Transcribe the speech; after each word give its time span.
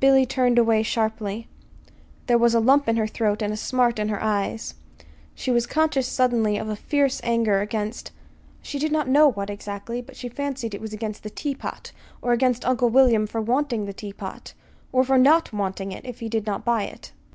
Billy 0.00 0.24
turned 0.24 0.58
away 0.58 0.82
sharply. 0.82 1.46
There 2.26 2.38
was 2.38 2.54
a 2.54 2.58
lump 2.58 2.88
in 2.88 2.96
her 2.96 3.06
throat 3.06 3.42
and 3.42 3.52
a 3.52 3.56
smart 3.58 3.98
in 3.98 4.08
her 4.08 4.22
eyes. 4.22 4.72
She 5.34 5.50
was 5.50 5.66
conscious 5.66 6.06
suddenly 6.08 6.56
of 6.56 6.70
a 6.70 6.74
fierce 6.74 7.20
anger 7.22 7.60
against 7.60 8.10
she 8.62 8.78
did 8.78 8.92
not 8.92 9.08
know 9.10 9.30
what, 9.30 9.50
exactly; 9.50 10.00
but 10.00 10.16
she 10.16 10.30
fancied 10.30 10.74
it 10.74 10.80
was 10.80 10.94
against 10.94 11.22
the 11.22 11.28
teapot, 11.28 11.92
or 12.22 12.32
against 12.32 12.64
Uncle 12.66 12.88
William 12.88 13.26
for 13.26 13.42
wanting 13.42 13.84
the 13.84 13.92
teapot, 13.92 14.54
or 14.90 15.04
for 15.04 15.18
not 15.18 15.52
wanting 15.52 15.92
it 15.92 16.06
if 16.06 16.20
he 16.20 16.30
did 16.30 16.46
not 16.46 16.64
buy 16.64 16.84
it. 16.84 17.12